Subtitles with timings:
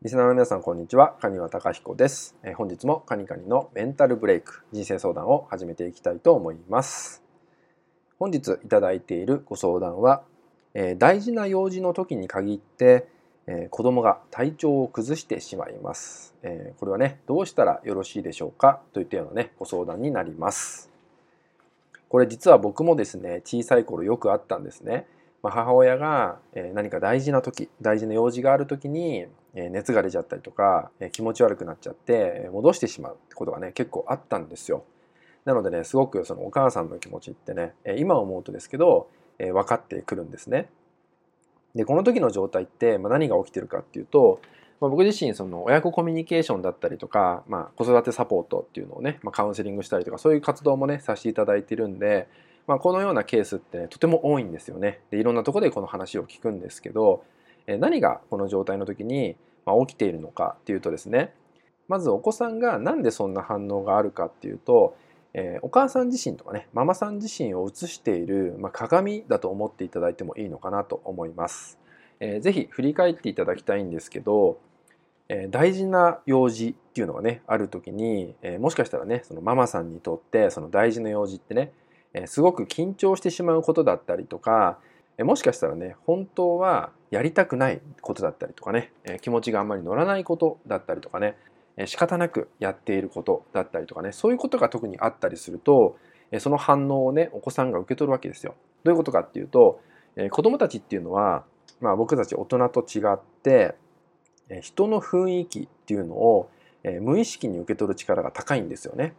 [0.00, 1.16] リスナーの皆さんこんにちは。
[1.20, 7.24] 蟹和隆彦です、えー、本日もカニカニのメンタルブレイク人生相談を始めていきたいと思います。
[8.16, 10.22] 本日いただいているご相談は、
[10.72, 13.08] えー、大事な用事の時に限って、
[13.48, 18.80] えー、子供が体調を崩してしまいます、えー、これはねどうしたらよろしいでしょうか？
[18.92, 20.92] といったようなねご相談になります。
[22.08, 25.08] これ実は僕もですね小さい頃よくあったんですね。
[25.42, 26.38] まあ、母親が
[26.74, 34.84] 何か大事な時大事な用事がある時に熱が出ちゃったりとか気持ち悪くなっちゃって戻してしまうってことがね結構あったんですよ。
[35.44, 40.68] なのでねすごくそのお母さんの気持ちってね今思うとですけど分かってくるんですね。
[41.74, 44.40] でこの時の状態って何が起きてるかっていうと、
[44.80, 52.26] まあ、僕自身その親子コミュニケーションだったりとか、まあ、子育てサポートっていうのをね、まあ、カウンセリングしたりとかそういう活動もねさせていただいてるんで
[52.68, 55.00] まあ、このようなケースって、ね、とても多いんですよね。
[55.10, 57.24] でいろんなとこでこの話を聞くんですけど、
[57.66, 59.36] え何がこの状態の時に、
[59.66, 61.34] ま起きているのかっていうとですね
[61.88, 64.96] まずお子さんが何でそんな反応があるかっていうと、
[65.34, 71.78] えー、お母さん自身とかねママさん自身を映している、まあ、鏡だと思っていただいてもいいのかなと思います。
[72.20, 74.58] えー、ぜひ振り返っていただきたいんですけど、
[75.28, 81.72] えー、大事な用事っていうのがねある時に、えー、もしかしたらねそのママさんにとってその大事な用事ってね
[82.26, 84.78] すごく緊張してしまうことだったりとか
[85.20, 91.36] もしかしたらね本当はやりたくないことだったりとかね気持ちがあんまり乗らないことだったりとかね
[91.86, 95.96] 仕方なくやっていることだったりとかねそういうことが特にあったりすると
[96.38, 98.54] その反応をねお子さんが受け取るわけですよ。
[98.84, 99.80] どういうことかっていうと
[100.30, 101.44] 子供たちっていうのは、
[101.80, 103.76] まあ、僕たち大人と違って
[104.62, 106.50] 人の雰囲気っていうのを
[107.00, 109.14] 無意識に受け取る力が高いんですよね。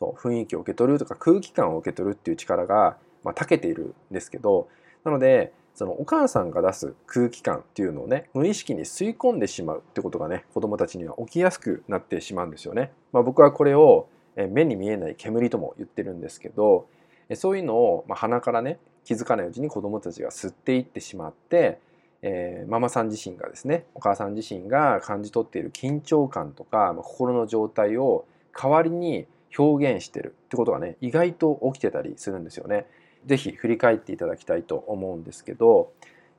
[0.00, 4.68] そう雰囲気を受け取るとか空気感を受け取るっていう力が、まあ、長けているんですけど
[5.04, 12.92] なのでそのお母さんが出す空気感っていうのをね無意識に吸い込んでしまうってことがね子どもたちには起きやすくなってしまうんですよね。
[13.12, 16.86] まあ、僕はこれを目に見えない煙とも言ってるんですけど
[17.34, 21.80] そういうのを鼻からね気づかないうちに子どもたちが吸っていってしまって、
[22.22, 29.26] えー、ママさん自身がですねお母さん自身が感じ取っている緊張感とか、まあ、心の状態を代わりに
[29.58, 32.86] 表現してるってことがね意外と起きてたりするんですよね。
[33.26, 35.92] 是非振り返っていただきたいと思うんですけど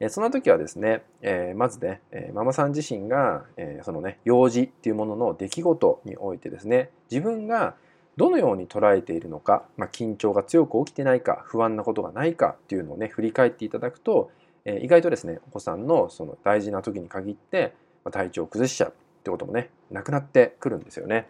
[0.10, 7.76] その時はですね、え、まずね、え、ママさん自身が、え、そのね幼児っていうものの出来事においてですね自分が
[8.18, 14.32] どのように捉えているのか、まあ、緊張が強く起きてないか不安なことがないかっていうのをね振り返っていただくと、
[14.66, 21.28] え、意外とですねお子さんのその大事な時に限って、ま、体調を崩しちゃうってこともねなくなってくるんですよね。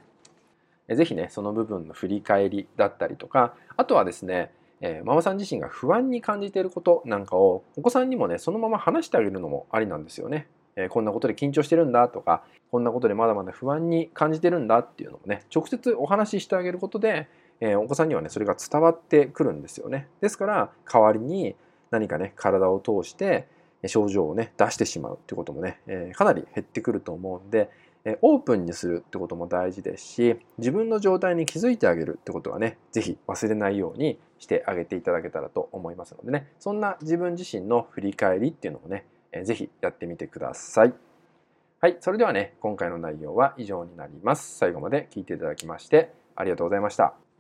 [0.90, 10.48] ぜひね、その部分の振り返りだったりとか、あとはですね、えー、ママさん自身が不安に感じていることなんかをお子さんにもね、そのまま話してあげるのもありなんですよね。
[10.76, 17.28] えー、こんなことで緊張してるんだとか、こんなことでまだまだ不安に感じてるんだっていうのもね、直接お話ししてあげることで、
[17.60, 20.08] えー、お子さんにはね、それが伝わってくるんですよね。
[20.20, 21.56] ですから、代わりに
[21.92, 23.48] 何かね、体を通して
[23.86, 27.70] 症状をね、出してしまうっていうこともね、えかなり減ってくると思うんで、
[28.22, 39.06] オープンにするってことも大事ですし自分の状態に気づいてあげるってことはね是非忘れないようにしてあげていただけたらと思いますのでねそんな自分自身の振り返りっていうのをね
[39.44, 40.94] 是非やってみてください。
[41.80, 44.58] はい、それではね今回の内容は以上になります。
[44.58, 47.31] 最後まで聞いていただきましてありがとうございました。